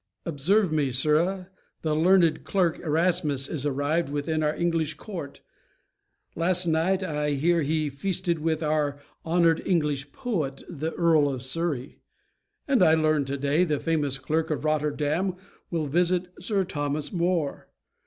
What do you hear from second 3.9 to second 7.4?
Within our English court: last night I